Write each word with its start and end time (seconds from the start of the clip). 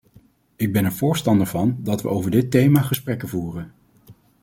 Ik 0.55 0.71
ben 0.73 0.85
er 0.85 0.91
voorstander 0.93 1.47
van 1.47 1.77
dat 1.79 2.01
we 2.01 2.07
over 2.09 2.31
dit 2.31 2.51
thema 2.51 2.81
gesprekken 2.81 3.29
voeren. 3.29 3.73